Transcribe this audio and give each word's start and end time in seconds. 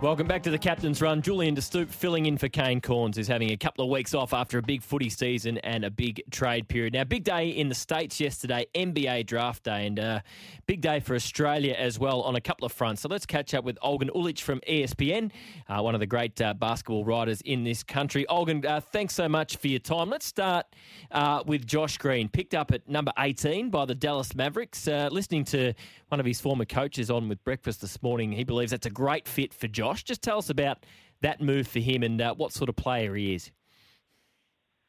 Welcome 0.00 0.28
back 0.28 0.44
to 0.44 0.52
the 0.52 0.58
Captain's 0.58 1.02
Run. 1.02 1.22
Julian 1.22 1.54
De 1.54 1.60
Stoop 1.60 1.90
filling 1.90 2.26
in 2.26 2.38
for 2.38 2.48
Kane 2.48 2.80
Cornes, 2.80 3.16
who's 3.16 3.26
having 3.26 3.50
a 3.50 3.56
couple 3.56 3.84
of 3.84 3.90
weeks 3.90 4.14
off 4.14 4.32
after 4.32 4.58
a 4.58 4.62
big 4.62 4.80
footy 4.80 5.10
season 5.10 5.58
and 5.58 5.84
a 5.84 5.90
big 5.90 6.22
trade 6.30 6.68
period. 6.68 6.92
Now, 6.92 7.02
big 7.02 7.24
day 7.24 7.48
in 7.48 7.68
the 7.68 7.74
States 7.74 8.20
yesterday, 8.20 8.66
NBA 8.76 9.26
draft 9.26 9.64
day, 9.64 9.88
and 9.88 9.98
uh, 9.98 10.20
big 10.68 10.82
day 10.82 11.00
for 11.00 11.16
Australia 11.16 11.74
as 11.76 11.98
well 11.98 12.22
on 12.22 12.36
a 12.36 12.40
couple 12.40 12.64
of 12.64 12.70
fronts. 12.70 13.02
So 13.02 13.08
let's 13.08 13.26
catch 13.26 13.54
up 13.54 13.64
with 13.64 13.76
Olgun 13.80 14.08
Uluc 14.10 14.40
from 14.40 14.60
ESPN, 14.68 15.32
uh, 15.68 15.82
one 15.82 15.94
of 15.94 16.00
the 16.00 16.06
great 16.06 16.40
uh, 16.40 16.54
basketball 16.54 17.04
writers 17.04 17.40
in 17.40 17.64
this 17.64 17.82
country. 17.82 18.24
Olgun, 18.30 18.64
uh, 18.64 18.78
thanks 18.78 19.14
so 19.14 19.28
much 19.28 19.56
for 19.56 19.66
your 19.66 19.80
time. 19.80 20.10
Let's 20.10 20.26
start 20.26 20.66
uh, 21.10 21.42
with 21.44 21.66
Josh 21.66 21.98
Green, 21.98 22.28
picked 22.28 22.54
up 22.54 22.70
at 22.70 22.88
number 22.88 23.10
18 23.18 23.68
by 23.68 23.84
the 23.84 23.96
Dallas 23.96 24.32
Mavericks. 24.36 24.86
Uh, 24.86 25.08
listening 25.10 25.42
to 25.46 25.74
one 26.08 26.20
of 26.20 26.26
his 26.26 26.40
former 26.40 26.64
coaches 26.64 27.10
on 27.10 27.28
with 27.28 27.42
breakfast 27.44 27.80
this 27.80 28.02
morning, 28.02 28.32
he 28.32 28.44
believes 28.44 28.70
that's 28.70 28.86
a 28.86 28.90
great 28.90 29.28
fit 29.28 29.52
for 29.52 29.68
Josh. 29.68 30.04
Just 30.04 30.22
tell 30.22 30.38
us 30.38 30.50
about 30.50 30.84
that 31.20 31.40
move 31.40 31.68
for 31.68 31.80
him 31.80 32.02
and 32.02 32.20
uh, 32.20 32.34
what 32.34 32.52
sort 32.52 32.68
of 32.68 32.76
player 32.76 33.14
he 33.14 33.34
is. 33.34 33.50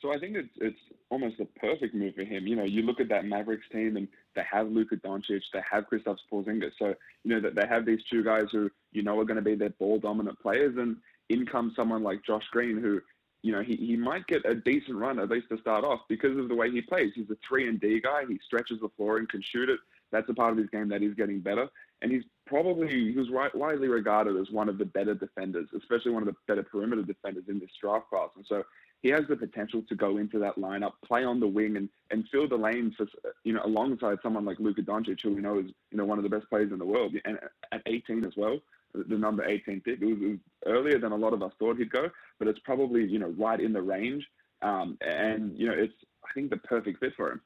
So 0.02 0.14
I 0.14 0.20
think 0.20 0.38
it's 0.38 0.50
it's 0.58 0.80
almost 1.10 1.40
a 1.40 1.46
perfect 1.60 1.94
move 1.94 2.16
for 2.16 2.24
him. 2.24 2.48
You 2.48 2.56
know, 2.56 2.64
you 2.64 2.84
look 2.84 3.02
at 3.02 3.10
that 3.10 3.26
Mavericks 3.26 3.66
team 3.72 3.98
and 3.98 4.08
they 4.36 4.44
have 4.50 4.70
Luka 4.70 4.96
Doncic, 4.96 5.42
they 5.54 5.62
have 5.70 5.86
Kristaps 5.92 6.20
Porzingis. 6.32 6.72
So 6.80 6.96
you 7.24 7.36
know 7.36 7.42
that 7.42 7.56
they 7.56 7.68
have 7.68 7.86
these 7.86 8.00
two 8.10 8.24
guys 8.24 8.46
who 8.52 8.70
you 8.94 9.04
know 9.04 9.20
are 9.20 9.26
going 9.26 9.36
to 9.36 9.42
be 9.42 9.56
their 9.56 9.72
ball 9.72 10.00
dominant 10.00 10.40
players, 10.40 10.76
and 10.78 10.98
in 11.28 11.46
comes 11.46 11.76
someone 11.76 12.04
like 12.04 12.26
Josh 12.26 12.46
Green 12.52 12.78
who. 12.82 13.02
You 13.42 13.54
know, 13.54 13.62
he, 13.62 13.78
he 13.78 13.96
might 13.96 14.28
get 14.28 14.44
a 14.44 14.54
decent 14.54 14.98
run 14.98 15.18
at 15.18 15.30
least 15.30 15.48
to 15.48 15.58
start 15.60 15.86
off 15.86 16.02
because 16.10 16.38
of 16.38 16.50
the 16.50 16.56
way 16.56 16.70
he 16.70 16.82
plays. 16.82 17.14
He's 17.16 17.30
a 17.30 17.38
three 17.48 17.70
and 17.70 17.80
D 17.80 18.02
guy. 18.02 18.24
He 18.28 18.38
stretches 18.46 18.82
the 18.82 18.90
floor 18.98 19.16
and 19.16 19.30
can 19.30 19.42
shoot 19.42 19.70
it. 19.70 19.80
That's 20.12 20.30
a 20.30 20.34
part 20.34 20.52
of 20.52 20.58
his 20.58 20.70
game 20.70 20.90
that 20.90 21.04
is 21.04 21.14
getting 21.14 21.40
better 21.40 21.70
and 22.02 22.12
he's 22.12 22.24
probably 22.46 22.88
he 22.88 23.18
was 23.18 23.28
widely 23.54 23.88
regarded 23.88 24.38
as 24.38 24.50
one 24.52 24.70
of 24.70 24.78
the 24.78 24.86
better 24.86 25.14
defenders, 25.14 25.68
especially 25.76 26.12
one 26.12 26.24
of 26.24 26.28
the 26.28 26.36
better 26.48 26.64
perimeter 26.64 27.04
defenders 27.04 27.44
in 27.48 27.60
this 27.60 27.70
draft 27.82 28.10
class. 28.10 28.30
And 28.36 28.46
so 28.48 28.64
he 29.02 29.10
has 29.10 29.24
the 29.30 29.36
potential 29.36 29.84
to 29.88 29.96
go 29.96 30.18
into 30.18 30.40
that 30.40 30.58
lineup, 30.58 30.94
play 31.06 31.24
on 31.24 31.40
the 31.40 31.48
wing, 31.48 31.78
and 31.78 31.90
and 32.12 32.28
fill 32.32 32.48
the 32.48 32.56
lanes 32.56 32.96
for 32.96 33.08
you 33.44 33.54
know 33.54 33.62
alongside 33.64 34.20
someone 34.24 34.46
like 34.46 34.60
Luka 34.60 34.82
Doncic, 34.82 35.22
who 35.22 35.34
we 35.34 35.42
know 35.42 35.60
is 35.60 35.72
you 35.92 35.98
know 35.98 36.06
one 36.06 36.18
of 36.18 36.24
the 36.24 36.30
best 36.30 36.50
players 36.50 36.72
in 36.72 36.80
the 36.80 36.86
world, 36.86 37.14
and 37.26 37.40
at 37.72 37.82
18 37.86 38.26
as 38.26 38.34
well. 38.36 38.60
The 38.92 39.20
number 39.20 39.46
18 39.46 39.82
pick. 39.82 40.02
It 40.02 40.06
was, 40.06 40.18
it 40.20 40.28
was 40.30 40.40
earlier 40.66 40.98
than 40.98 41.12
a 41.12 41.16
lot 41.16 41.34
of 41.34 41.44
us 41.44 41.52
thought 41.60 41.78
he'd 41.78 41.92
go, 41.92 42.10
but 42.40 42.48
it's 42.48 42.60
probably 42.60 43.06
you 43.06 43.20
know 43.20 43.36
right 43.38 43.60
in 43.60 43.74
the 43.74 43.82
range. 43.82 44.26
Um, 44.62 44.98
and 45.02 45.58
you 45.58 45.68
know 45.68 45.74
it's 45.74 45.94
I 46.24 46.34
think 46.34 46.50
the 46.50 46.58
perfect 46.58 47.00
fit 47.00 47.14
for 47.16 47.32
him. 47.32 47.42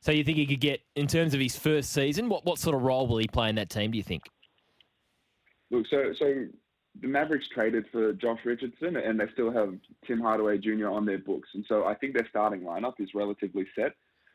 So 0.00 0.12
you 0.12 0.24
think 0.24 0.38
he 0.38 0.46
could 0.46 0.60
get, 0.60 0.80
in 0.96 1.06
terms 1.06 1.34
of 1.34 1.40
his 1.40 1.56
first 1.56 1.92
season, 1.92 2.28
what, 2.28 2.44
what 2.44 2.58
sort 2.58 2.74
of 2.74 2.82
role 2.82 3.06
will 3.06 3.18
he 3.18 3.28
play 3.28 3.50
in 3.50 3.54
that 3.56 3.68
team, 3.68 3.90
do 3.90 3.98
you 3.98 4.04
think? 4.04 4.22
Look, 5.70 5.86
so 5.88 6.12
so 6.18 6.46
the 7.00 7.06
Mavericks 7.06 7.46
traded 7.54 7.84
for 7.92 8.12
Josh 8.14 8.40
Richardson, 8.44 8.96
and 8.96 9.20
they 9.20 9.26
still 9.32 9.52
have 9.52 9.74
Tim 10.06 10.20
Hardaway 10.20 10.58
Jr. 10.58 10.88
on 10.88 11.04
their 11.04 11.18
books, 11.18 11.48
and 11.54 11.64
so 11.68 11.84
I 11.84 11.94
think 11.94 12.14
their 12.14 12.26
starting 12.28 12.62
lineup 12.62 12.94
is 12.98 13.14
relatively 13.14 13.66
set. 13.76 13.92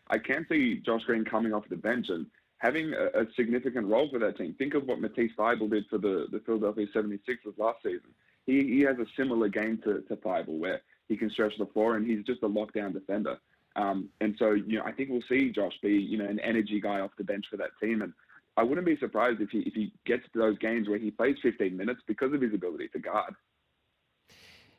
I 0.10 0.18
can 0.20 0.46
see 0.50 0.82
Josh 0.86 1.04
Green 1.06 1.26
coming 1.26 1.52
off 1.52 1.68
the 1.70 1.76
bench 1.76 2.08
and 2.10 2.28
having 2.60 2.94
a, 2.94 3.22
a 3.22 3.26
significant 3.36 3.88
role 3.88 4.10
for 4.10 4.20
that 4.20 4.38
team. 4.38 4.56
Think 4.58 4.76
of 4.76 4.86
what 4.86 5.02
Matisse 5.02 5.32
Thybulle 5.38 5.70
did 5.70 5.86
for 5.90 5.98
the, 5.98 6.28
the 6.32 6.42
Philadelphia 6.46 6.86
76ers 6.96 7.58
last 7.58 7.80
season. 7.84 8.12
He, 8.46 8.64
he 8.64 8.82
has 8.82 8.98
a 9.00 9.06
similar 9.18 9.50
game 9.50 9.80
to, 9.84 10.02
to 10.02 10.16
Thybulle 10.16 10.60
where 10.60 10.82
he 11.10 11.18
can 11.18 11.30
stretch 11.32 11.54
the 11.58 11.66
floor 11.66 11.96
and 11.96 12.08
he's 12.08 12.24
just 12.24 12.44
a 12.44 12.48
lockdown 12.48 12.94
defender. 12.94 13.38
Um, 13.76 14.10
and 14.22 14.36
so, 14.40 14.52
you 14.52 14.80
know, 14.80 14.86
I 14.86 14.92
think 14.92 15.10
we'll 15.10 15.22
see 15.28 15.52
Josh 15.52 15.74
be, 15.82 15.92
you 15.92 16.18
know, 16.18 16.26
an 16.26 16.40
energy 16.40 16.80
guy 16.80 17.02
off 17.02 17.12
the 17.18 17.24
bench 17.24 17.46
for 17.50 17.58
that 17.58 17.72
team. 17.82 18.02
And 18.02 18.14
I 18.58 18.64
wouldn't 18.64 18.88
be 18.88 18.98
surprised 18.98 19.42
if 19.42 19.50
he 19.50 19.60
if 19.60 19.74
he 19.74 19.92
gets 20.06 20.24
to 20.34 20.40
those 20.40 20.58
games 20.60 20.88
where 20.88 20.98
he 20.98 21.12
plays 21.12 21.36
15 21.42 21.76
minutes 21.76 22.02
because 22.08 22.34
of 22.34 22.42
his 22.42 22.54
ability 22.54 22.88
to 22.90 23.00
guard. 23.00 23.36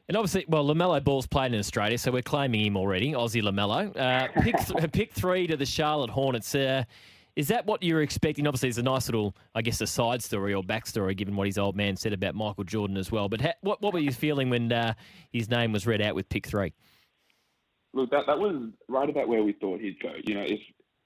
And 0.09 0.17
obviously, 0.17 0.45
well, 0.49 0.65
LaMelo 0.65 1.03
Ball's 1.03 1.27
played 1.27 1.53
in 1.53 1.59
Australia, 1.59 1.99
so 1.99 2.13
we're 2.13 2.23
claiming 2.23 2.65
him 2.65 2.77
already, 2.77 3.13
Aussie 3.13 3.43
LaMelo. 3.43 3.97
Uh, 3.97 4.29
pick, 4.41 4.57
th- 4.57 4.93
pick 4.93 5.13
three 5.13 5.49
to 5.49 5.57
the 5.57 5.67
Charlotte 5.67 6.11
Hornets. 6.11 6.55
Uh, 6.55 6.85
is 7.35 7.49
that 7.49 7.67
what 7.67 7.83
you're 7.83 8.03
expecting? 8.03 8.47
Obviously, 8.47 8.69
it's 8.69 8.79
a 8.79 8.85
nice 8.85 9.09
little, 9.09 9.37
I 9.55 9.63
guess, 9.63 9.81
a 9.81 9.87
side 9.87 10.23
story 10.23 10.55
or 10.55 10.63
backstory, 10.63 11.17
given 11.17 11.35
what 11.35 11.49
his 11.49 11.59
old 11.59 11.77
man 11.77 11.97
said 11.97 12.13
about 12.13 12.37
Michael 12.37 12.63
Jordan 12.63 12.97
as 12.97 13.11
well. 13.11 13.29
But 13.29 13.41
ha- 13.41 13.55
what, 13.63 13.83
what 13.83 13.93
were 13.93 13.99
you 13.99 14.13
feeling 14.13 14.49
when 14.49 14.71
uh, 14.71 14.95
his 15.33 15.51
name 15.51 15.73
was 15.73 15.89
read 15.89 16.01
out 16.01 16.15
with 16.15 16.29
pick 16.29 16.47
three? 16.47 16.73
Look, 17.97 18.11
that 18.11 18.27
that 18.27 18.39
was 18.39 18.69
right 18.89 19.09
about 19.09 19.27
where 19.27 19.43
we 19.43 19.55
thought 19.55 19.81
he'd 19.81 19.99
go. 20.01 20.13
You 20.23 20.35
know, 20.35 20.43
if 20.43 20.61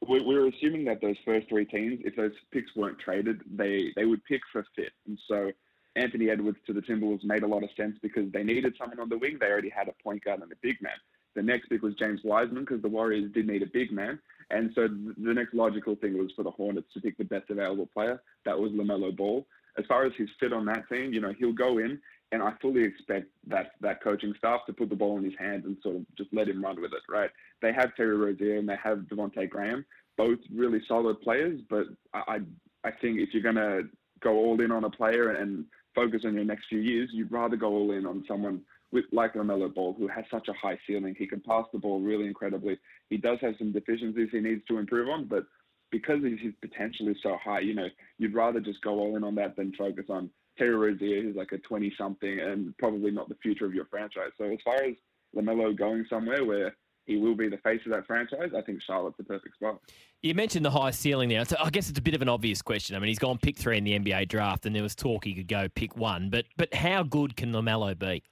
we, 0.08 0.20
we 0.22 0.34
were 0.34 0.48
assuming 0.48 0.84
that 0.86 1.00
those 1.00 1.14
first 1.24 1.48
three 1.48 1.64
teams, 1.64 2.00
if 2.04 2.16
those 2.16 2.32
picks 2.52 2.74
weren't 2.74 2.98
traded, 2.98 3.42
they 3.48 3.92
they 3.94 4.06
would 4.06 4.24
pick 4.24 4.40
for 4.52 4.66
fit. 4.74 4.90
and 5.06 5.16
so 5.28 5.52
Anthony 5.94 6.30
Edwards 6.30 6.58
to 6.66 6.72
the 6.72 6.80
Timberwolves 6.80 7.22
made 7.22 7.44
a 7.44 7.46
lot 7.46 7.62
of 7.62 7.70
sense 7.76 7.96
because 8.02 8.30
they 8.32 8.42
needed 8.42 8.74
someone 8.76 8.98
on 8.98 9.08
the 9.08 9.18
wing. 9.18 9.38
They 9.40 9.46
already 9.46 9.68
had 9.68 9.88
a 9.88 10.02
point 10.02 10.24
guard 10.24 10.42
and 10.42 10.50
a 10.50 10.56
big 10.62 10.82
man. 10.82 10.98
The 11.36 11.42
next 11.42 11.68
pick 11.68 11.82
was 11.82 11.94
James 11.94 12.20
Wiseman 12.24 12.64
because 12.64 12.82
the 12.82 12.88
Warriors 12.88 13.30
did 13.32 13.46
need 13.46 13.62
a 13.62 13.66
big 13.72 13.92
man. 13.92 14.18
And 14.50 14.72
so 14.74 14.88
the 14.88 15.34
next 15.34 15.54
logical 15.54 15.94
thing 15.94 16.18
was 16.18 16.32
for 16.34 16.42
the 16.42 16.50
Hornets 16.50 16.92
to 16.94 17.00
pick 17.00 17.16
the 17.18 17.24
best 17.24 17.50
available 17.50 17.86
player. 17.86 18.20
That 18.44 18.58
was 18.58 18.72
LaMelo 18.72 19.16
Ball. 19.16 19.46
As 19.78 19.84
far 19.86 20.04
as 20.04 20.12
his 20.16 20.28
fit 20.38 20.52
on 20.52 20.66
that 20.66 20.88
team, 20.88 21.12
you 21.12 21.20
know, 21.20 21.32
he'll 21.38 21.52
go 21.52 21.78
in 21.78 22.00
and 22.32 22.42
I 22.42 22.52
fully 22.60 22.84
expect 22.84 23.26
that 23.48 23.72
that 23.80 24.02
coaching 24.02 24.34
staff 24.38 24.60
to 24.66 24.72
put 24.72 24.88
the 24.88 24.96
ball 24.96 25.18
in 25.18 25.24
his 25.24 25.34
hands 25.38 25.64
and 25.64 25.76
sort 25.82 25.96
of 25.96 26.02
just 26.16 26.32
let 26.32 26.48
him 26.48 26.62
run 26.62 26.80
with 26.80 26.92
it, 26.92 27.02
right? 27.08 27.30
They 27.60 27.72
have 27.72 27.94
Terry 27.96 28.16
Rozier 28.16 28.56
and 28.56 28.68
they 28.68 28.76
have 28.82 28.98
Devonte 29.00 29.48
Graham, 29.48 29.84
both 30.16 30.38
really 30.54 30.80
solid 30.86 31.20
players, 31.20 31.60
but 31.68 31.86
I 32.14 32.40
I 32.84 32.90
think 32.90 33.18
if 33.18 33.30
you're 33.32 33.42
gonna 33.42 33.82
go 34.20 34.36
all 34.36 34.60
in 34.60 34.70
on 34.70 34.84
a 34.84 34.90
player 34.90 35.30
and 35.32 35.64
focus 35.94 36.22
on 36.24 36.34
your 36.34 36.44
next 36.44 36.66
few 36.68 36.80
years, 36.80 37.10
you'd 37.12 37.32
rather 37.32 37.56
go 37.56 37.74
all 37.74 37.92
in 37.92 38.06
on 38.06 38.24
someone 38.28 38.62
with 38.92 39.04
like 39.12 39.34
LaMelo 39.34 39.72
Ball 39.72 39.94
who 39.98 40.08
has 40.08 40.24
such 40.30 40.48
a 40.48 40.52
high 40.52 40.78
ceiling. 40.86 41.14
He 41.18 41.26
can 41.26 41.40
pass 41.40 41.64
the 41.72 41.78
ball 41.78 42.00
really 42.00 42.26
incredibly. 42.26 42.78
He 43.08 43.16
does 43.16 43.38
have 43.40 43.54
some 43.58 43.72
deficiencies 43.72 44.28
he 44.32 44.40
needs 44.40 44.62
to 44.68 44.78
improve 44.78 45.08
on, 45.08 45.26
but 45.26 45.44
because 45.90 46.22
his 46.22 46.54
potential 46.60 47.08
is 47.08 47.16
so 47.22 47.36
high, 47.42 47.60
you 47.60 47.74
know, 47.74 47.88
you'd 48.18 48.34
rather 48.34 48.60
just 48.60 48.80
go 48.82 48.98
all 48.98 49.16
in 49.16 49.24
on 49.24 49.34
that 49.36 49.56
than 49.56 49.72
focus 49.74 50.06
on 50.08 50.30
Terry 50.56 50.74
Rozier, 50.74 51.22
who's 51.22 51.36
like 51.36 51.52
a 51.52 51.58
20 51.58 51.92
something 51.96 52.40
and 52.40 52.76
probably 52.78 53.10
not 53.10 53.28
the 53.28 53.36
future 53.42 53.66
of 53.66 53.74
your 53.74 53.86
franchise. 53.86 54.30
So 54.38 54.44
as 54.44 54.58
far 54.64 54.82
as 54.82 54.94
LaMelo 55.36 55.76
going 55.76 56.04
somewhere 56.08 56.44
where 56.44 56.76
he 57.06 57.16
will 57.16 57.34
be 57.34 57.48
the 57.48 57.58
face 57.58 57.80
of 57.86 57.92
that 57.92 58.06
franchise, 58.06 58.50
I 58.56 58.62
think 58.62 58.82
Charlotte's 58.82 59.16
the 59.16 59.24
perfect 59.24 59.56
spot. 59.56 59.80
You 60.22 60.34
mentioned 60.34 60.64
the 60.64 60.70
high 60.70 60.90
ceiling 60.90 61.28
there. 61.28 61.44
So 61.44 61.56
I 61.58 61.70
guess 61.70 61.88
it's 61.88 61.98
a 61.98 62.02
bit 62.02 62.14
of 62.14 62.22
an 62.22 62.28
obvious 62.28 62.62
question. 62.62 62.94
I 62.94 62.98
mean, 62.98 63.08
he's 63.08 63.18
gone 63.18 63.38
pick 63.38 63.56
three 63.56 63.78
in 63.78 63.84
the 63.84 63.98
NBA 63.98 64.28
draft, 64.28 64.66
and 64.66 64.76
there 64.76 64.82
was 64.82 64.94
talk 64.94 65.24
he 65.24 65.34
could 65.34 65.48
go 65.48 65.68
pick 65.74 65.96
one. 65.96 66.30
But 66.30 66.44
but 66.56 66.72
how 66.74 67.02
good 67.02 67.36
can 67.36 67.52
LaMelo 67.52 67.98
be? 67.98 68.22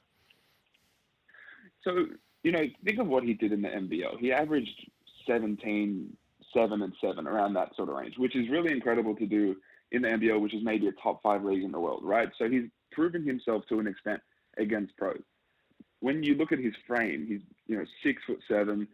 So 1.82 2.06
you 2.42 2.52
know, 2.52 2.64
think 2.84 2.98
of 2.98 3.08
what 3.08 3.24
he 3.24 3.34
did 3.34 3.52
in 3.52 3.62
the 3.62 3.68
NBL. 3.68 4.18
He 4.20 4.32
averaged 4.32 4.90
17, 5.26 6.16
7, 6.58 6.82
and 6.82 6.92
7 7.00 7.26
around 7.26 7.54
that 7.54 7.74
sort 7.76 7.88
of 7.88 7.94
range, 7.94 8.14
which 8.18 8.34
is 8.34 8.48
really 8.48 8.72
incredible 8.72 9.14
to 9.16 9.26
do 9.26 9.56
in 9.92 10.02
the 10.02 10.08
NBL, 10.08 10.40
which 10.40 10.54
is 10.54 10.62
maybe 10.62 10.88
a 10.88 10.92
top 10.92 11.22
five 11.22 11.44
league 11.44 11.62
in 11.62 11.72
the 11.72 11.80
world, 11.80 12.00
right? 12.02 12.28
So 12.38 12.48
he's 12.48 12.64
proven 12.92 13.26
himself 13.26 13.64
to 13.68 13.78
an 13.78 13.86
extent 13.86 14.20
against 14.58 14.96
pros. 14.96 15.22
When 16.00 16.22
you 16.22 16.34
look 16.34 16.52
at 16.52 16.58
his 16.58 16.74
frame, 16.86 17.26
he's 17.26 17.40
you 17.66 17.76
know 17.76 17.84
six 18.02 18.22
foot 18.26 18.40
seven, 18.48 18.88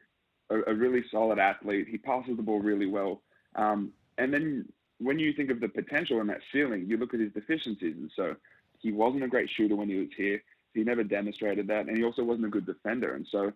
a, 0.51 0.73
a 0.73 0.75
really 0.75 1.05
solid 1.11 1.39
athlete. 1.39 1.87
He 1.91 1.99
passes 1.99 2.37
the 2.37 2.43
ball 2.43 2.61
really 2.61 2.87
well, 2.87 3.23
um, 3.57 3.93
and 4.19 4.33
then 4.33 4.67
when 4.99 5.19
you 5.19 5.33
think 5.33 5.51
of 5.51 5.61
the 5.61 5.69
potential 5.69 6.21
in 6.21 6.27
that 6.29 6.41
ceiling, 6.53 6.87
you 6.87 6.97
look 6.97 7.15
at 7.15 7.21
his 7.21 7.33
deficiencies, 7.33 7.97
and 7.97 8.11
so 8.15 8.37
he 8.79 8.93
wasn't 8.93 9.25
a 9.25 9.29
great 9.29 9.51
shooter 9.51 9.77
when 9.77 9.89
he 9.89 9.97
was 9.97 10.09
here. 10.17 10.43
He 10.73 10.85
never 10.85 11.05
demonstrated 11.05 11.67
that, 11.69 11.87
and 11.87 11.97
he 11.97 12.05
also 12.05 12.23
wasn't 12.23 12.47
a 12.47 12.51
good 12.51 12.67
defender. 12.67 13.15
And 13.15 13.27
so, 13.31 13.53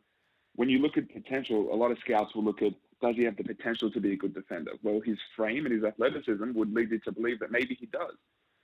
when 0.57 0.69
you 0.69 0.79
look 0.79 0.97
at 0.97 1.13
potential, 1.13 1.73
a 1.73 1.77
lot 1.77 1.91
of 1.91 1.99
scouts 1.99 2.35
will 2.35 2.45
look 2.45 2.63
at 2.63 2.75
does 3.01 3.17
he 3.17 3.25
have 3.25 3.37
the 3.37 3.45
potential 3.45 3.91
to 3.91 4.01
be 4.01 4.13
a 4.13 4.17
good 4.17 4.35
defender? 4.35 4.73
Well, 4.83 5.01
his 5.01 5.19
frame 5.37 5.67
and 5.67 5.75
his 5.75 5.85
athleticism 5.85 6.53
would 6.55 6.75
lead 6.75 6.91
you 6.91 6.99
to 7.01 7.13
believe 7.13 7.39
that 7.41 7.53
maybe 7.53 7.75
he 7.75 7.87
does. 7.87 8.15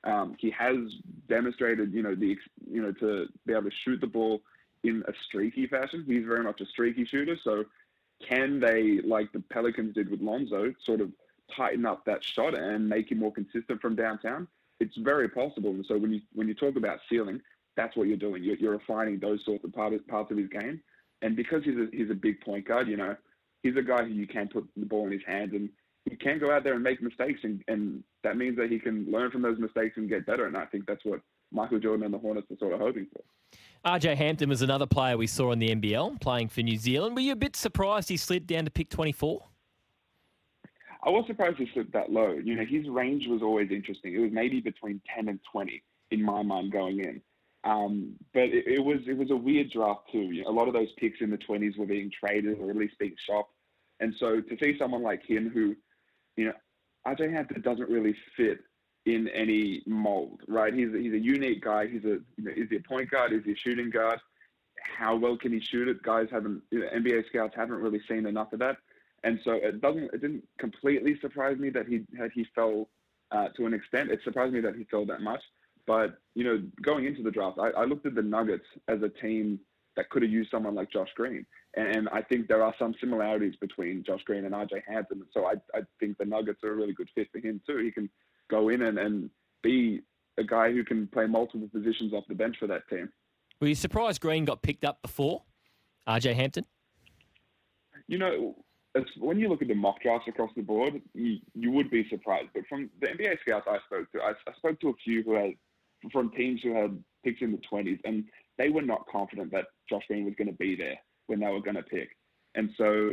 Um, 0.05 0.37
he 0.39 0.51
has 0.51 0.77
demonstrated, 1.29 1.93
you 1.93 2.03
know, 2.03 2.15
the 2.15 2.37
you 2.71 2.83
know 2.83 2.93
to 2.93 3.27
be 3.47 3.53
able 3.53 3.71
to 3.71 3.77
shoot 3.85 4.01
the 4.01 4.07
ball 4.07 4.41
in 4.83 5.03
a 5.09 5.13
streaky 5.27 5.67
fashion. 5.67 6.05
He's 6.07 6.27
very 6.27 6.45
much 6.45 6.61
a 6.61 6.67
streaky 6.67 7.05
shooter. 7.07 7.37
So, 7.43 7.65
can 8.27 8.61
they, 8.61 9.01
like 9.01 9.33
the 9.33 9.41
Pelicans 9.41 9.95
did 9.95 10.11
with 10.11 10.21
Lonzo, 10.21 10.75
sort 10.85 11.01
of 11.01 11.11
tighten 11.57 11.87
up 11.87 12.05
that 12.05 12.23
shot 12.23 12.55
and 12.55 12.89
make 12.89 13.11
him 13.11 13.19
more 13.19 13.33
consistent 13.33 13.81
from 13.81 13.97
downtown? 13.97 14.47
It's 14.81 14.97
very 14.99 15.29
possible. 15.29 15.71
And 15.71 15.87
so, 15.87 15.97
when 15.97 16.13
you 16.13 16.21
when 16.35 16.49
you 16.49 16.55
talk 16.55 16.77
about 16.77 17.01
ceiling, 17.09 17.41
that's 17.77 17.97
what 17.97 18.09
you're 18.09 18.17
doing. 18.17 18.45
You're, 18.45 18.57
you're 18.57 18.73
refining 18.73 19.19
those 19.19 19.43
sorts 19.45 19.65
of 19.65 19.73
parts 19.73 19.97
parts 20.09 20.31
of 20.31 20.37
his 20.37 20.49
game. 20.49 20.81
And 21.23 21.35
because 21.35 21.65
he's 21.65 21.77
a, 21.77 21.89
he's 21.93 22.11
a 22.11 22.15
big 22.15 22.43
point 22.43 22.69
guard, 22.69 22.89
you 22.89 22.99
know, 22.99 23.17
he's 23.65 23.77
a 23.77 23.83
guy 23.83 24.05
who 24.05 24.11
you 24.11 24.29
can 24.29 24.47
put 24.47 24.69
the 24.77 24.87
ball 24.87 25.07
in 25.07 25.13
his 25.13 25.23
hands 25.27 25.53
and 25.55 25.69
he 26.05 26.15
can 26.15 26.39
go 26.39 26.53
out 26.53 26.63
there 26.63 26.75
and 26.75 26.85
make 26.85 27.03
mistakes 27.03 27.41
and, 27.43 27.65
and 27.67 28.05
that 28.23 28.37
means 28.37 28.57
that 28.59 28.71
he 28.71 28.79
can 28.79 29.11
learn 29.11 29.31
from 29.31 29.43
those 29.43 29.59
mistakes 29.59 29.97
and 29.97 30.09
get 30.09 30.27
better. 30.27 30.47
And 30.47 30.57
I 30.57 30.67
think 30.67 30.87
that's 30.87 31.05
what 31.05 31.21
Michael 31.51 31.81
Jordan 31.81 32.05
and 32.05 32.15
the 32.15 32.19
Hornets 32.19 32.47
are 32.51 32.59
sort 32.59 32.75
of 32.75 32.81
hoping 32.81 33.07
for. 33.13 33.23
RJ 33.85 34.17
Hampton 34.17 34.51
was 34.51 34.63
another 34.63 34.87
player 34.87 35.17
we 35.17 35.27
saw 35.27 35.51
in 35.53 35.59
the 35.59 35.75
NBL 35.75 36.21
playing 36.21 36.49
for 36.49 36.61
New 36.61 36.77
Zealand. 36.77 37.17
Were 37.17 37.23
you 37.23 37.33
a 37.33 37.37
bit 37.37 37.57
surprised 37.57 38.09
he 38.09 38.19
slid 38.19 38.47
down 38.47 38.67
to 38.67 38.71
pick 38.71 38.91
24? 38.91 39.43
I 41.07 41.11
was 41.11 41.25
surprised 41.27 41.57
he 41.57 41.69
slipped 41.73 41.93
that 41.93 42.11
low. 42.11 42.33
You 42.33 42.55
know, 42.57 42.65
his 42.65 42.89
range 42.89 43.27
was 43.27 43.43
always 43.43 43.71
interesting. 43.71 44.15
It 44.15 44.19
was 44.19 44.31
maybe 44.33 44.61
between 44.61 45.01
10 45.15 45.29
and 45.29 45.41
20 45.51 45.83
in 46.11 46.23
my 46.23 46.43
mind 46.43 46.73
going 46.73 47.01
in. 47.01 47.21
Um, 47.65 48.15
but 48.35 48.45
it, 48.45 48.67
it, 48.67 48.85
was 48.85 48.99
it 49.07 49.17
was 49.17 49.31
a 49.31 49.37
weird 49.37 49.71
draft 49.71 50.11
too. 50.13 50.19
You 50.19 50.45
know, 50.45 50.51
a 50.51 50.53
lot 50.53 50.69
of 50.69 50.75
those 50.75 50.93
picks 50.99 51.21
in 51.21 51.31
the 51.31 51.39
20s 51.39 51.79
were 51.79 51.87
being 51.87 52.11
traded 52.11 52.59
or 52.61 52.71
at 52.71 52.77
least 52.77 52.99
being 52.99 53.15
shopped. 53.27 53.54
And 54.05 54.15
so 54.21 54.43
to 54.43 54.57
see 54.63 54.77
someone 54.79 55.03
like 55.03 55.23
him 55.25 55.49
who, 55.49 55.75
you 56.37 56.45
know, 56.45 56.53
RJ 57.07 57.33
Hampton 57.33 57.63
doesn't 57.63 57.89
really 57.89 58.15
fit 58.37 58.59
in 59.07 59.29
any 59.29 59.83
mold, 59.87 60.43
right? 60.47 60.75
He's 60.75 60.93
a, 60.93 60.99
he's 60.99 61.15
a 61.15 61.19
unique 61.19 61.65
guy. 61.65 61.87
He's 61.87 62.05
a 62.05 62.19
you 62.37 62.45
know, 62.45 62.51
is 62.55 62.69
he 62.69 62.77
a 62.77 62.81
point 62.81 63.11
guard? 63.11 63.33
Is 63.33 63.41
he 63.47 63.53
a 63.53 63.57
shooting 63.57 63.89
guard? 63.89 64.21
How 64.99 65.17
well 65.17 65.39
can 65.39 65.53
he 65.53 65.61
shoot 65.61 65.89
it? 65.89 66.03
Guys 66.03 66.27
haven't 66.31 66.61
you 66.71 66.81
know, 66.81 66.89
NBA 66.95 67.29
scouts 67.29 67.55
haven't 67.57 67.77
really 67.77 68.03
seen 68.07 68.27
enough 68.27 68.53
of 68.53 68.59
that, 68.59 68.77
and 69.23 69.41
so 69.43 69.53
it 69.53 69.81
doesn't 69.81 70.13
it 70.13 70.21
didn't 70.21 70.45
completely 70.59 71.19
surprise 71.23 71.57
me 71.57 71.71
that 71.71 71.87
he 71.87 72.03
had 72.19 72.31
he 72.35 72.47
fell 72.55 72.91
uh, 73.31 73.49
to 73.57 73.65
an 73.65 73.73
extent. 73.73 74.11
It 74.11 74.21
surprised 74.23 74.53
me 74.53 74.61
that 74.61 74.77
he 74.77 74.85
fell 74.85 75.07
that 75.07 75.23
much. 75.23 75.41
But 75.87 76.19
you 76.35 76.45
know, 76.45 76.63
going 76.83 77.07
into 77.07 77.23
the 77.23 77.31
draft, 77.31 77.59
I, 77.59 77.71
I 77.71 77.85
looked 77.85 78.05
at 78.05 78.15
the 78.15 78.23
Nuggets 78.23 78.67
as 78.87 79.01
a 79.01 79.09
team 79.09 79.61
that 79.97 80.11
could 80.11 80.21
have 80.21 80.31
used 80.31 80.51
someone 80.51 80.75
like 80.75 80.93
Josh 80.93 81.11
Green. 81.17 81.47
And 81.77 82.09
I 82.11 82.23
think 82.23 82.47
there 82.47 82.63
are 82.63 82.75
some 82.79 82.95
similarities 83.01 83.55
between 83.61 84.05
Josh 84.05 84.23
Green 84.25 84.45
and 84.45 84.55
RJ 84.55 84.83
Hampton. 84.87 85.25
So 85.33 85.47
I, 85.47 85.55
I 85.77 85.81
think 85.99 86.19
the 86.19 86.25
Nuggets 86.25 86.63
are 86.63 86.73
a 86.73 86.75
really 86.75 86.93
good 86.93 87.09
fit 87.15 87.29
for 87.33 87.39
him 87.39 87.61
too. 87.67 87.79
He 87.79 87.91
can 87.91 88.09
go 88.49 88.69
in 88.69 88.83
and, 88.83 88.99
and 88.99 89.31
be 89.63 90.03
a 90.39 90.45
guy 90.45 90.73
who 90.73 90.85
can 90.85 91.09
play 91.09 91.27
multiple 91.27 91.69
positions 91.73 92.13
off 92.13 92.25
the 92.29 92.35
bench 92.35 92.57
for 92.61 92.69
that 92.69 92.89
team. 92.89 93.09
Were 93.61 93.69
you 93.69 93.75
surprised 93.75 94.21
Green 94.21 94.45
got 94.45 94.63
picked 94.63 94.85
up 94.85 95.03
before 95.03 95.43
RJ 96.09 96.35
Hampton? 96.35 96.65
You 98.07 98.19
know, 98.19 98.57
when 99.19 99.41
you 99.41 99.49
look 99.49 99.63
at 99.63 99.69
the 99.69 99.75
mock 99.75 100.01
drafts 100.01 100.29
across 100.29 100.51
the 100.55 100.63
board, 100.63 101.01
you, 101.15 101.39
you 101.55 101.73
would 101.73 101.91
be 101.91 102.09
surprised. 102.09 102.51
But 102.55 102.65
from 102.69 102.91
the 103.01 103.09
NBA 103.09 103.41
scouts 103.41 103.67
I 103.69 103.79
spoke 103.87 104.13
to, 104.13 104.21
I, 104.21 104.31
I 104.31 104.55
spoke 104.59 104.81
to 104.81 104.91
a 104.91 104.95
few 105.05 105.23
who 105.23 105.35
had 105.35 105.53
from 106.13 106.31
teams 106.33 106.61
who 106.63 106.75
had 106.75 107.03
picks 107.25 107.41
in 107.41 107.51
the 107.51 107.61
20s, 107.73 107.99
and 108.05 108.25
they 108.59 108.69
were 108.69 108.83
not 108.83 109.09
confident 109.11 109.51
that 109.53 109.67
Josh 109.89 110.03
Green 110.07 110.27
was 110.27 110.35
going 110.37 110.49
to 110.49 110.55
be 110.55 110.77
there 110.77 110.99
when 111.27 111.41
they 111.41 111.47
were 111.47 111.61
going 111.61 111.77
to 111.77 111.83
pick. 111.83 112.17
And 112.55 112.71
so 112.77 113.11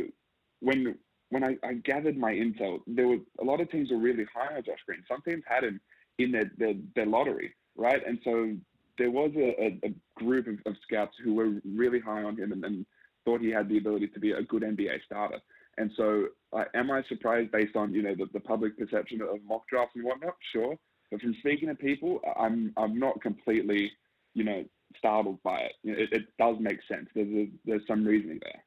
when 0.60 0.96
when 1.30 1.44
I, 1.44 1.56
I, 1.66 1.74
gathered 1.74 2.18
my 2.18 2.32
intel, 2.32 2.80
there 2.86 3.08
were 3.08 3.16
a 3.40 3.44
lot 3.44 3.62
of 3.62 3.70
teams 3.70 3.90
were 3.90 3.96
really 3.96 4.26
high 4.34 4.54
on 4.54 4.62
Josh 4.64 4.80
Green. 4.84 5.02
Some 5.08 5.22
teams 5.22 5.42
had 5.46 5.64
him 5.64 5.80
in 6.18 6.30
their, 6.30 6.50
their, 6.58 6.74
their 6.94 7.06
lottery, 7.06 7.54
right? 7.74 8.06
And 8.06 8.18
so 8.22 8.54
there 8.98 9.10
was 9.10 9.30
a, 9.34 9.62
a, 9.62 9.88
a 9.88 9.94
group 10.22 10.46
of, 10.46 10.58
of, 10.66 10.76
scouts 10.82 11.16
who 11.24 11.32
were 11.32 11.54
really 11.64 12.00
high 12.00 12.22
on 12.22 12.36
him 12.36 12.52
and, 12.52 12.62
and, 12.64 12.86
thought 13.24 13.40
he 13.40 13.50
had 13.50 13.68
the 13.68 13.78
ability 13.78 14.08
to 14.08 14.18
be 14.18 14.32
a 14.32 14.42
good 14.42 14.62
NBA 14.62 14.98
starter. 15.06 15.38
And 15.78 15.92
so, 15.96 16.26
uh, 16.52 16.64
am 16.74 16.90
I 16.90 17.04
surprised 17.08 17.52
based 17.52 17.76
on 17.76 17.94
you 17.94 18.02
know 18.02 18.16
the, 18.16 18.26
the 18.32 18.40
public 18.40 18.76
perception 18.76 19.22
of 19.22 19.38
mock 19.46 19.62
drafts 19.68 19.94
and 19.94 20.04
whatnot? 20.04 20.34
Sure, 20.52 20.76
but 21.08 21.20
from 21.20 21.34
speaking 21.38 21.68
to 21.68 21.74
people, 21.76 22.20
I'm 22.36 22.72
I'm 22.76 22.98
not 22.98 23.22
completely 23.22 23.92
you 24.34 24.42
know 24.42 24.64
startled 24.98 25.42
by 25.42 25.58
it. 25.58 25.72
You 25.82 25.92
know, 25.92 26.02
it, 26.02 26.08
it 26.12 26.22
does 26.38 26.56
make 26.60 26.78
sense. 26.88 27.08
There's 27.14 27.28
a, 27.28 27.48
there's 27.64 27.82
some 27.86 28.04
reasoning 28.04 28.40
there. 28.42 28.62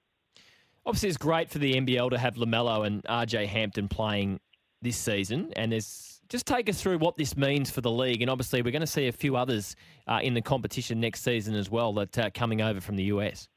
Obviously, 0.85 1.09
it's 1.09 1.17
great 1.17 1.49
for 1.49 1.57
the 1.57 1.73
NBL 1.73 2.11
to 2.11 2.17
have 2.17 2.35
LaMelo 2.35 2.85
and 2.85 3.03
RJ 3.03 3.47
Hampton 3.47 3.87
playing 3.87 4.39
this 4.81 4.97
season, 4.97 5.51
and 5.55 5.71
there's 5.71 6.21
just 6.29 6.45
take 6.45 6.69
us 6.69 6.81
through 6.81 6.97
what 6.97 7.17
this 7.17 7.37
means 7.37 7.69
for 7.69 7.81
the 7.81 7.91
league. 7.91 8.21
And 8.21 8.29
obviously, 8.29 8.61
we're 8.61 8.71
going 8.71 8.81
to 8.81 8.87
see 8.87 9.07
a 9.07 9.11
few 9.11 9.35
others 9.35 9.75
uh, 10.07 10.19
in 10.21 10.33
the 10.33 10.41
competition 10.41 10.99
next 10.99 11.21
season 11.21 11.55
as 11.55 11.69
well 11.69 11.93
that 11.93 12.17
are 12.17 12.25
uh, 12.25 12.29
coming 12.33 12.61
over 12.61 12.81
from 12.81 12.95
the 12.95 13.05
US. 13.05 13.47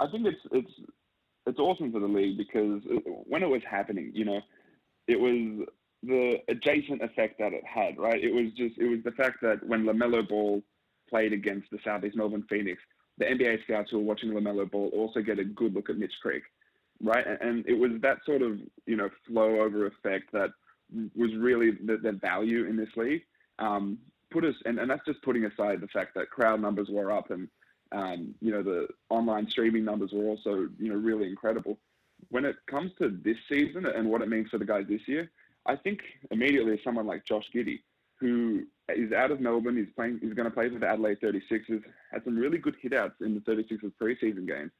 I 0.00 0.06
think 0.10 0.26
it's 0.26 0.40
it's 0.52 0.72
it's 1.46 1.58
awesome 1.58 1.92
for 1.92 2.00
the 2.00 2.06
league 2.06 2.36
because 2.36 2.82
when 3.26 3.42
it 3.42 3.48
was 3.48 3.62
happening, 3.68 4.10
you 4.14 4.24
know, 4.24 4.40
it 5.06 5.18
was 5.18 5.66
the 6.02 6.36
adjacent 6.48 7.02
effect 7.02 7.38
that 7.38 7.52
it 7.52 7.64
had, 7.64 7.98
right? 7.98 8.22
It 8.22 8.32
was 8.32 8.52
just 8.56 8.78
it 8.78 8.88
was 8.88 9.00
the 9.04 9.12
fact 9.12 9.38
that 9.42 9.66
when 9.66 9.84
LaMelo 9.84 10.28
Ball 10.28 10.62
played 11.08 11.32
against 11.32 11.70
the 11.70 11.78
Southeast 11.84 12.16
Melbourne 12.16 12.44
Phoenix, 12.48 12.80
the 13.18 13.24
NBA 13.24 13.62
scouts 13.64 13.90
who 13.90 13.98
were 13.98 14.04
watching 14.04 14.30
LaMelo 14.30 14.70
Ball 14.70 14.90
also 14.94 15.20
get 15.20 15.38
a 15.38 15.44
good 15.44 15.74
look 15.74 15.90
at 15.90 15.98
Mitch 15.98 16.12
Creek, 16.20 16.42
right? 17.02 17.24
And 17.40 17.66
it 17.66 17.78
was 17.78 17.92
that 18.02 18.18
sort 18.26 18.42
of 18.42 18.58
you 18.86 18.96
know 18.96 19.08
flow 19.26 19.60
over 19.60 19.86
effect 19.86 20.32
that 20.32 20.50
was 21.14 21.34
really 21.36 21.72
the, 21.72 21.96
the 21.96 22.12
value 22.12 22.66
in 22.66 22.76
this 22.76 22.90
league. 22.96 23.22
Um, 23.58 23.98
put 24.30 24.44
us, 24.44 24.54
and, 24.64 24.78
and 24.78 24.90
that's 24.90 25.04
just 25.06 25.22
putting 25.22 25.44
aside 25.44 25.80
the 25.80 25.88
fact 25.88 26.14
that 26.14 26.30
crowd 26.30 26.60
numbers 26.60 26.88
were 26.90 27.10
up 27.10 27.30
and 27.30 27.48
um, 27.92 28.34
you 28.40 28.50
know 28.50 28.62
the 28.62 28.88
online 29.10 29.48
streaming 29.48 29.84
numbers 29.84 30.10
were 30.12 30.24
also 30.24 30.68
you 30.78 30.88
know 30.88 30.96
really 30.96 31.28
incredible. 31.28 31.78
When 32.30 32.44
it 32.44 32.56
comes 32.68 32.92
to 32.98 33.16
this 33.22 33.36
season 33.48 33.86
and 33.86 34.10
what 34.10 34.22
it 34.22 34.28
means 34.28 34.48
for 34.50 34.58
the 34.58 34.64
guys 34.64 34.86
this 34.88 35.06
year, 35.06 35.30
I 35.66 35.76
think 35.76 36.00
immediately 36.30 36.80
someone 36.82 37.06
like 37.06 37.24
Josh 37.24 37.44
Giddey, 37.54 37.80
who 38.18 38.64
is 38.88 39.12
out 39.12 39.30
of 39.30 39.40
Melbourne. 39.40 39.76
He's 39.76 39.92
playing. 39.94 40.18
He's 40.22 40.34
going 40.34 40.48
to 40.48 40.54
play 40.54 40.68
for 40.68 40.78
the 40.78 40.88
Adelaide 40.88 41.20
36ers. 41.20 41.82
Had 42.12 42.24
some 42.24 42.36
really 42.36 42.58
good 42.58 42.76
hitouts 42.82 43.20
in 43.20 43.34
the 43.34 43.40
36ers 43.40 43.92
preseason 44.00 44.46
games. 44.46 44.70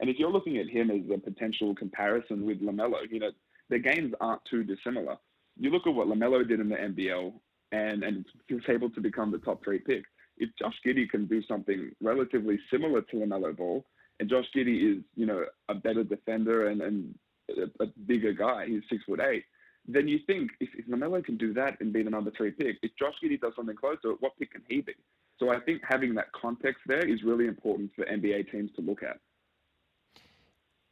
And 0.00 0.08
if 0.08 0.18
you're 0.18 0.30
looking 0.30 0.58
at 0.58 0.68
him 0.68 0.90
as 0.90 1.00
a 1.12 1.18
potential 1.18 1.74
comparison 1.74 2.46
with 2.46 2.62
LaMelo, 2.62 2.98
you 3.10 3.18
know 3.18 3.30
their 3.68 3.80
games 3.80 4.14
aren't 4.20 4.44
too 4.44 4.64
dissimilar. 4.64 5.16
You 5.58 5.70
look 5.70 5.86
at 5.86 5.94
what 5.94 6.06
LaMelo 6.06 6.46
did 6.46 6.60
in 6.60 6.68
the 6.68 6.76
NBL, 6.76 7.32
and 7.72 8.02
and 8.04 8.24
he 8.46 8.54
was 8.54 8.64
able 8.68 8.90
to 8.90 9.00
become 9.00 9.32
the 9.32 9.38
top 9.38 9.62
three 9.64 9.80
pick. 9.80 10.04
If 10.38 10.50
Josh 10.56 10.76
Giddey 10.86 11.08
can 11.08 11.26
do 11.26 11.42
something 11.42 11.90
relatively 12.00 12.60
similar 12.70 13.02
to 13.02 13.16
LaMelo 13.16 13.56
Ball, 13.56 13.84
and 14.20 14.30
Josh 14.30 14.46
Giddey 14.56 14.98
is 14.98 15.04
you 15.16 15.26
know 15.26 15.44
a 15.68 15.74
better 15.74 16.04
defender 16.04 16.68
and 16.68 16.80
and 16.80 17.14
a, 17.50 17.82
a 17.82 17.86
bigger 18.06 18.32
guy, 18.32 18.66
he's 18.68 18.82
six 18.88 19.02
foot 19.04 19.20
eight 19.20 19.44
then 19.88 20.06
you 20.06 20.20
think 20.26 20.50
if, 20.60 20.68
if 20.74 20.86
LaMelo 20.86 21.24
can 21.24 21.38
do 21.38 21.54
that 21.54 21.80
and 21.80 21.92
be 21.92 22.02
the 22.02 22.10
number 22.10 22.30
three 22.36 22.50
pick, 22.50 22.76
if 22.82 22.90
Josh 22.98 23.14
Giddey 23.24 23.40
does 23.40 23.54
something 23.56 23.74
close 23.74 23.96
to 24.02 24.10
it, 24.10 24.16
what 24.20 24.38
pick 24.38 24.52
can 24.52 24.62
he 24.68 24.82
be? 24.82 24.92
So 25.38 25.50
I 25.50 25.60
think 25.60 25.80
having 25.88 26.14
that 26.14 26.30
context 26.32 26.82
there 26.86 27.06
is 27.06 27.22
really 27.22 27.46
important 27.46 27.90
for 27.96 28.04
NBA 28.04 28.52
teams 28.52 28.70
to 28.76 28.82
look 28.82 29.02
at. 29.02 29.18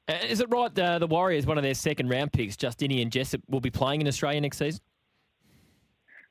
Uh, 0.08 0.24
is 0.24 0.40
it 0.40 0.48
right 0.50 0.76
uh, 0.78 0.98
the 0.98 1.06
Warriors, 1.06 1.46
one 1.46 1.58
of 1.58 1.64
their 1.64 1.74
second 1.74 2.08
round 2.08 2.32
picks, 2.32 2.56
Justinian 2.56 3.10
Jessup, 3.10 3.42
will 3.48 3.60
be 3.60 3.70
playing 3.70 4.00
in 4.00 4.08
Australia 4.08 4.40
next 4.40 4.58
season? 4.58 4.80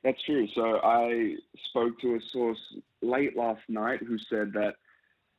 That's 0.02 0.20
true. 0.24 0.48
So 0.54 0.80
I 0.82 1.34
spoke 1.68 2.00
to 2.00 2.14
a 2.14 2.20
source 2.32 2.58
late 3.02 3.36
last 3.36 3.62
night 3.68 4.00
who 4.02 4.18
said 4.30 4.52
that 4.54 4.74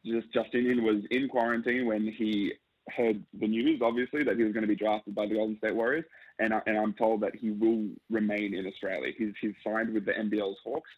just 0.06 0.32
Justinian 0.32 0.84
was 0.84 1.04
in 1.10 1.28
quarantine 1.28 1.88
when 1.88 2.06
he 2.06 2.54
heard 2.96 3.22
the 3.40 3.48
news, 3.48 3.82
obviously, 3.84 4.24
that 4.24 4.38
he 4.38 4.44
was 4.44 4.54
going 4.54 4.64
to 4.64 4.68
be 4.68 4.76
drafted 4.76 5.16
by 5.16 5.26
the 5.26 5.34
Golden 5.34 5.58
State 5.58 5.76
Warriors 5.76 6.06
and, 6.40 6.54
I, 6.54 6.62
and 6.66 6.78
I'm 6.78 6.94
told 6.94 7.22
that 7.22 7.36
he 7.36 7.52
will 7.52 7.90
remain 8.10 8.54
in 8.54 8.66
Australia. 8.68 9.12
He's, 9.18 9.34
he's 9.42 9.54
signed 9.64 9.94
with 9.94 10.06
the 10.06 10.14
NBL's 10.14 10.58
Hawks. 10.64 10.90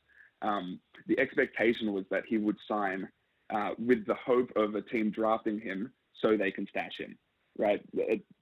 Um, 0.42 0.80
the 1.08 1.20
expectation 1.20 1.94
was 1.94 2.06
that 2.12 2.24
he 2.28 2.38
would 2.38 2.58
sign 2.68 3.08
uh, 3.54 3.72
with 3.78 4.06
the 4.06 4.16
hope 4.16 4.52
of 4.56 4.76
a 4.76 4.82
team 4.82 5.12
drafting 5.12 5.60
him 5.60 5.92
so 6.22 6.38
they 6.38 6.52
can 6.52 6.68
stash 6.70 6.98
him, 6.98 7.18
right? 7.58 7.82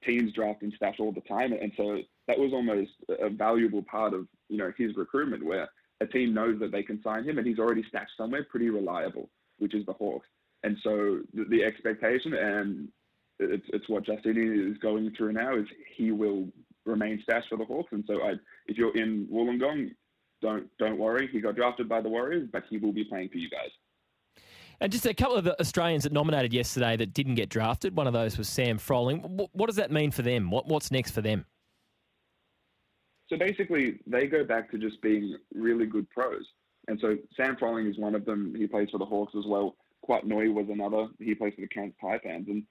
Teams 0.03 0.33
draft 0.33 0.61
and 0.61 0.73
stash 0.75 0.95
all 0.99 1.11
the 1.11 1.21
time, 1.21 1.53
and 1.53 1.71
so 1.77 1.99
that 2.27 2.37
was 2.37 2.51
almost 2.53 2.91
a 3.19 3.29
valuable 3.29 3.83
part 3.83 4.13
of 4.13 4.27
you 4.49 4.57
know 4.57 4.71
his 4.77 4.95
recruitment, 4.95 5.45
where 5.45 5.69
a 6.01 6.07
team 6.07 6.33
knows 6.33 6.59
that 6.59 6.71
they 6.71 6.83
can 6.83 7.01
sign 7.01 7.23
him, 7.23 7.37
and 7.37 7.47
he's 7.47 7.59
already 7.59 7.83
stashed 7.87 8.17
somewhere 8.17 8.45
pretty 8.49 8.69
reliable, 8.69 9.29
which 9.59 9.73
is 9.73 9.85
the 9.85 9.93
Hawks. 9.93 10.27
And 10.63 10.77
so 10.83 11.19
the, 11.33 11.45
the 11.49 11.63
expectation, 11.63 12.33
and 12.33 12.89
it's, 13.39 13.65
it's 13.69 13.87
what 13.89 14.05
Justinian 14.05 14.71
is 14.71 14.77
going 14.79 15.13
through 15.15 15.33
now, 15.33 15.55
is 15.55 15.65
he 15.95 16.11
will 16.11 16.47
remain 16.87 17.19
stashed 17.23 17.49
for 17.49 17.57
the 17.57 17.65
Hawks. 17.65 17.91
And 17.91 18.03
so 18.07 18.21
I, 18.23 18.33
if 18.67 18.77
you're 18.77 18.95
in 18.95 19.27
Wollongong, 19.31 19.91
don't 20.41 20.67
don't 20.77 20.97
worry. 20.97 21.29
He 21.31 21.41
got 21.41 21.55
drafted 21.55 21.89
by 21.89 22.01
the 22.01 22.09
Warriors, 22.09 22.47
but 22.51 22.63
he 22.69 22.77
will 22.77 22.93
be 22.93 23.03
playing 23.03 23.29
for 23.29 23.37
you 23.37 23.49
guys. 23.49 23.69
And 24.79 24.91
just 24.91 25.05
a 25.05 25.13
couple 25.13 25.35
of 25.35 25.43
the 25.43 25.59
Australians 25.59 26.03
that 26.03 26.13
nominated 26.13 26.53
yesterday 26.53 26.95
that 26.97 27.13
didn't 27.13 27.35
get 27.35 27.49
drafted. 27.49 27.95
One 27.95 28.05
of 28.05 28.13
those 28.13 28.37
was 28.37 28.47
Sam 28.47 28.77
Froling. 28.77 29.19
What 29.51 29.65
does 29.65 29.77
that 29.77 29.91
mean 29.91 30.11
for 30.11 30.21
them? 30.21 30.51
What, 30.51 30.67
what's 30.67 30.91
next 30.91 31.11
for 31.11 31.21
them? 31.21 31.45
So 33.27 33.37
basically, 33.37 33.99
they 34.05 34.27
go 34.27 34.43
back 34.43 34.69
to 34.71 34.77
just 34.77 35.01
being 35.01 35.35
really 35.53 35.87
good 35.87 36.07
pros. 36.11 36.45
And 36.87 36.99
so 37.01 37.17
Sam 37.35 37.57
Froling 37.57 37.87
is 37.87 37.97
one 37.97 38.13
of 38.13 38.23
them. 38.25 38.53
He 38.55 38.67
plays 38.67 38.89
for 38.91 38.99
the 38.99 39.05
Hawks 39.05 39.33
as 39.37 39.45
well. 39.47 39.75
Kouat 40.07 40.23
Noi 40.25 40.51
was 40.51 40.67
another. 40.69 41.07
He 41.19 41.33
plays 41.33 41.53
for 41.55 41.61
the 41.61 41.67
Cairns 41.67 41.93
Taipans. 42.01 42.47
And 42.47 42.63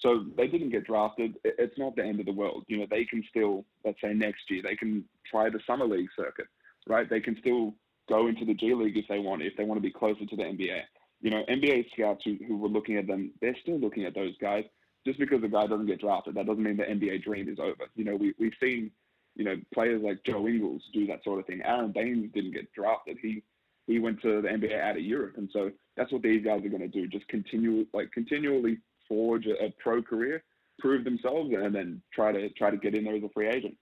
so 0.00 0.24
they 0.36 0.46
didn't 0.46 0.70
get 0.70 0.84
drafted. 0.84 1.36
It's 1.44 1.78
not 1.78 1.96
the 1.96 2.04
end 2.04 2.20
of 2.20 2.26
the 2.26 2.32
world. 2.32 2.64
You 2.68 2.78
know, 2.78 2.86
they 2.90 3.04
can 3.04 3.22
still, 3.28 3.64
let's 3.84 4.00
say 4.00 4.12
next 4.12 4.50
year, 4.50 4.62
they 4.62 4.76
can 4.76 5.04
try 5.30 5.50
the 5.50 5.60
summer 5.66 5.86
league 5.86 6.08
circuit, 6.16 6.46
right? 6.86 7.08
They 7.08 7.20
can 7.20 7.36
still 7.38 7.74
go 8.08 8.28
into 8.28 8.44
the 8.44 8.54
G 8.54 8.74
League 8.74 8.96
if 8.96 9.06
they 9.08 9.18
want, 9.18 9.42
if 9.42 9.56
they 9.56 9.64
want 9.64 9.78
to 9.78 9.82
be 9.82 9.92
closer 9.92 10.24
to 10.24 10.36
the 10.36 10.42
NBA. 10.42 10.80
You 11.20 11.30
know, 11.30 11.44
NBA 11.48 11.90
scouts 11.92 12.22
who, 12.24 12.36
who 12.46 12.56
were 12.56 12.68
looking 12.68 12.96
at 12.96 13.06
them, 13.06 13.32
they're 13.40 13.56
still 13.62 13.78
looking 13.78 14.04
at 14.04 14.14
those 14.14 14.36
guys. 14.40 14.64
Just 15.06 15.18
because 15.18 15.42
a 15.44 15.48
guy 15.48 15.66
doesn't 15.66 15.86
get 15.86 16.00
drafted, 16.00 16.34
that 16.34 16.46
doesn't 16.46 16.62
mean 16.62 16.78
the 16.78 16.84
NBA 16.84 17.24
dream 17.24 17.48
is 17.48 17.58
over. 17.58 17.90
You 17.94 18.04
know, 18.04 18.16
we, 18.16 18.34
we've 18.38 18.54
seen, 18.62 18.90
you 19.36 19.44
know, 19.44 19.56
players 19.72 20.02
like 20.02 20.24
Joe 20.24 20.46
Ingles 20.48 20.82
do 20.94 21.06
that 21.08 21.22
sort 21.24 21.40
of 21.40 21.46
thing. 21.46 21.60
Aaron 21.62 21.92
Baynes 21.92 22.30
didn't 22.32 22.52
get 22.52 22.72
drafted. 22.72 23.18
He 23.20 23.42
he 23.86 23.98
went 23.98 24.22
to 24.22 24.40
the 24.40 24.48
NBA 24.48 24.80
out 24.80 24.96
of 24.96 25.02
Europe, 25.02 25.34
and 25.36 25.50
so 25.52 25.70
that's 25.94 26.10
what 26.10 26.22
these 26.22 26.42
guys 26.42 26.64
are 26.64 26.70
going 26.70 26.80
to 26.80 26.88
do. 26.88 27.06
Just 27.06 27.28
continue 27.28 27.86
like 27.92 28.10
continually 28.12 28.78
forge 29.14 29.46
a, 29.46 29.64
a 29.64 29.74
pro 29.82 30.02
career, 30.02 30.42
prove 30.78 31.04
themselves, 31.04 31.50
and 31.54 31.74
then 31.74 32.02
try 32.12 32.32
to 32.32 32.48
try 32.50 32.70
to 32.70 32.76
get 32.76 32.94
in 32.94 33.04
there 33.04 33.16
as 33.16 33.22
a 33.22 33.28
free 33.28 33.48
agent. 33.48 33.76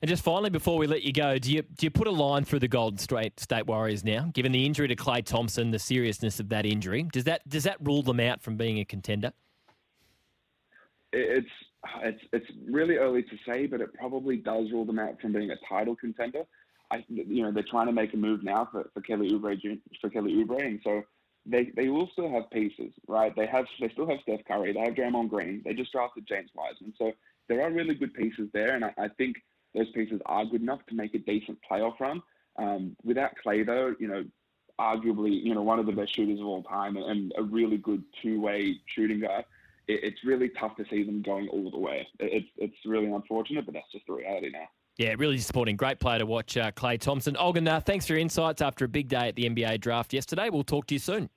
And 0.00 0.08
just 0.08 0.24
finally, 0.24 0.50
before 0.50 0.78
we 0.78 0.88
let 0.88 1.02
you 1.02 1.12
go, 1.12 1.38
do 1.38 1.52
you 1.52 1.62
do 1.62 1.86
you 1.86 1.90
put 1.90 2.08
a 2.08 2.10
line 2.10 2.44
through 2.44 2.58
the 2.60 2.68
Golden 2.68 2.98
State 2.98 3.38
State 3.38 3.66
Warriors 3.66 4.02
now, 4.02 4.30
given 4.32 4.50
the 4.50 4.64
injury 4.66 4.88
to 4.88 4.96
Klay 4.96 5.24
Thompson, 5.24 5.70
the 5.70 5.78
seriousness 5.78 6.40
of 6.40 6.48
that 6.48 6.66
injury? 6.66 7.04
Does 7.12 7.24
that 7.24 7.48
does 7.48 7.64
that 7.64 7.76
rule 7.80 8.02
them 8.02 8.18
out 8.18 8.42
from 8.42 8.56
being 8.56 8.78
a 8.80 8.84
contender? 8.84 9.32
It's 11.12 11.46
it's 12.02 12.22
it's 12.32 12.46
really 12.68 12.96
early 12.96 13.22
to 13.22 13.36
say, 13.46 13.66
but 13.66 13.80
it 13.80 13.92
probably 13.94 14.36
does 14.36 14.72
rule 14.72 14.84
them 14.84 14.98
out 14.98 15.20
from 15.20 15.32
being 15.32 15.50
a 15.50 15.56
title 15.68 15.94
contender. 15.94 16.44
I, 16.90 17.04
you 17.08 17.42
know, 17.42 17.52
they're 17.52 17.64
trying 17.70 17.86
to 17.86 17.92
make 17.92 18.12
a 18.12 18.18
move 18.18 18.42
now 18.44 18.68
for, 18.70 18.90
for 18.92 19.00
Kelly 19.00 19.30
Oubre 19.30 19.80
for 20.00 20.10
Kelly 20.10 20.34
Oubre, 20.34 20.62
and 20.64 20.80
so 20.84 21.02
they 21.44 21.72
they 21.76 21.88
will 21.88 22.08
still 22.12 22.30
have 22.30 22.50
pieces, 22.50 22.92
right? 23.08 23.34
They 23.34 23.46
have 23.46 23.66
they 23.80 23.88
still 23.90 24.08
have 24.08 24.18
Steph 24.22 24.44
Curry, 24.46 24.72
they 24.72 24.80
have 24.80 24.94
Draymond 24.94 25.30
Green, 25.30 25.62
they 25.64 25.74
just 25.74 25.92
drafted 25.92 26.26
James 26.26 26.50
Wiseman, 26.54 26.94
so 26.96 27.12
there 27.48 27.62
are 27.62 27.70
really 27.70 27.94
good 27.94 28.14
pieces 28.14 28.48
there, 28.52 28.74
and 28.74 28.84
I, 28.84 28.94
I 28.98 29.08
think 29.08 29.36
those 29.74 29.90
pieces 29.92 30.20
are 30.26 30.44
good 30.44 30.62
enough 30.62 30.84
to 30.88 30.94
make 30.94 31.14
a 31.14 31.18
decent 31.18 31.58
playoff 31.68 31.98
run. 32.00 32.22
Um, 32.56 32.96
without 33.02 33.32
Klay, 33.44 33.64
though, 33.64 33.94
you 33.98 34.08
know, 34.08 34.24
arguably, 34.78 35.42
you 35.42 35.54
know, 35.54 35.62
one 35.62 35.78
of 35.78 35.86
the 35.86 35.92
best 35.92 36.14
shooters 36.14 36.40
of 36.40 36.46
all 36.46 36.62
time 36.62 36.96
and 36.96 37.32
a 37.36 37.42
really 37.42 37.78
good 37.78 38.02
two-way 38.22 38.76
shooting 38.86 39.20
guy. 39.20 39.44
It, 39.88 40.00
it's 40.04 40.24
really 40.24 40.50
tough 40.50 40.76
to 40.76 40.84
see 40.90 41.02
them 41.02 41.22
going 41.22 41.48
all 41.48 41.70
the 41.70 41.78
way. 41.78 42.06
It's 42.20 42.48
it's 42.56 42.76
really 42.84 43.10
unfortunate, 43.10 43.64
but 43.64 43.74
that's 43.74 43.90
just 43.92 44.06
the 44.06 44.14
reality 44.14 44.50
now. 44.50 44.68
Yeah, 44.98 45.14
really 45.18 45.36
disappointing. 45.36 45.76
Great 45.76 46.00
player 46.00 46.18
to 46.18 46.26
watch, 46.26 46.56
uh, 46.56 46.70
Klay 46.72 47.00
Thompson. 47.00 47.34
Olgun, 47.34 47.66
uh, 47.68 47.80
thanks 47.80 48.06
for 48.06 48.12
your 48.12 48.20
insights 48.20 48.60
after 48.60 48.84
a 48.84 48.88
big 48.88 49.08
day 49.08 49.28
at 49.28 49.36
the 49.36 49.44
NBA 49.48 49.80
draft 49.80 50.12
yesterday. 50.12 50.50
We'll 50.50 50.64
talk 50.64 50.86
to 50.88 50.94
you 50.94 50.98
soon. 50.98 51.30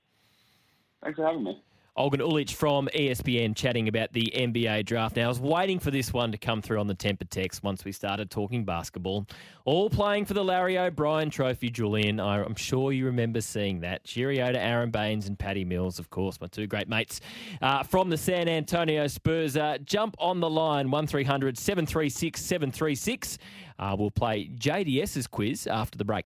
Thanks 1.01 1.17
for 1.17 1.25
having 1.25 1.43
me. 1.43 1.63
Olgun 1.97 2.19
Uluc 2.19 2.53
from 2.53 2.89
ESPN 2.93 3.55
chatting 3.55 3.87
about 3.87 4.11
the 4.11 4.29
NBA 4.35 4.85
draft. 4.85 5.15
Now, 5.15 5.25
I 5.25 5.27
was 5.29 5.39
waiting 5.39 5.79
for 5.79 5.91
this 5.91 6.11
one 6.11 6.29
to 6.33 6.37
come 6.37 6.61
through 6.61 6.79
on 6.79 6.87
the 6.87 6.93
temper 6.93 7.23
text 7.23 7.63
once 7.63 7.85
we 7.85 7.93
started 7.93 8.29
talking 8.29 8.65
basketball. 8.65 9.25
All 9.63 9.89
playing 9.89 10.25
for 10.25 10.33
the 10.33 10.43
Larry 10.43 10.77
O'Brien 10.77 11.29
Trophy, 11.29 11.69
Julian. 11.69 12.19
I'm 12.19 12.55
sure 12.55 12.91
you 12.91 13.05
remember 13.05 13.39
seeing 13.39 13.79
that. 13.79 14.03
Cheerio 14.03 14.51
to 14.51 14.59
Aaron 14.59 14.91
Baynes 14.91 15.27
and 15.27 15.39
Patty 15.39 15.63
Mills, 15.63 15.97
of 15.97 16.09
course, 16.09 16.41
my 16.41 16.47
two 16.47 16.67
great 16.67 16.89
mates 16.89 17.21
uh, 17.61 17.83
from 17.83 18.09
the 18.09 18.17
San 18.17 18.49
Antonio 18.49 19.07
Spurs. 19.07 19.55
Uh, 19.55 19.77
jump 19.85 20.15
on 20.19 20.41
the 20.41 20.49
line, 20.49 20.91
1300 20.91 21.57
736 21.57 22.41
736. 22.41 23.37
Uh, 23.79 23.95
we'll 23.97 24.11
play 24.11 24.49
JDS's 24.49 25.27
quiz 25.27 25.65
after 25.65 25.97
the 25.97 26.03
break. 26.03 26.25